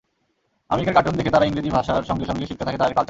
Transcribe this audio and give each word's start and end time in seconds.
American 0.69 0.93
cartoon 0.93 1.15
দেখে 1.17 1.31
তারা 1.31 1.45
ইংরেজি 1.45 1.69
ভাষার 1.69 2.03
সঙ্গে 2.03 2.25
সঙ্গে 2.25 2.45
শিখতে 2.45 2.63
থাকে 2.65 2.77
তাদের 2.77 2.89
কালচার। 2.89 2.99